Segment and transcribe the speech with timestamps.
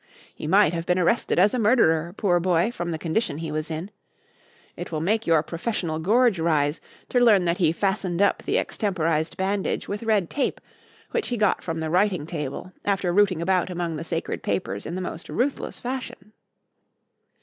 [0.33, 3.69] He might have been arrested as a murderer, poor boy, from the condition he was
[3.69, 3.91] in.
[4.75, 9.37] It will make your professional gorge rise to learn that he fastened up the extemporised
[9.37, 10.59] bandage with red tape,
[11.11, 14.95] which he got from the writing table after rooting about among the sacred papers in
[14.95, 16.31] the most ruthless fashion.